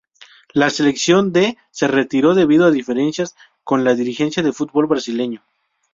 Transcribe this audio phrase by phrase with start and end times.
[0.53, 5.43] La selección de se retiró debido a diferencias con la dirigencia del fútbol brasileño.